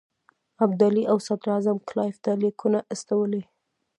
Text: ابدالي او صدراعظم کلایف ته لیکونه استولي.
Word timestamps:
ابدالي 0.65 1.03
او 1.11 1.17
صدراعظم 1.27 1.77
کلایف 1.89 2.15
ته 2.23 2.31
لیکونه 2.43 2.79
استولي. 2.93 3.43